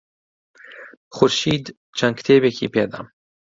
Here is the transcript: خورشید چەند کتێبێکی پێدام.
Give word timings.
خورشید 1.15 1.65
چەند 1.97 2.13
کتێبێکی 2.19 2.71
پێدام. 2.75 3.05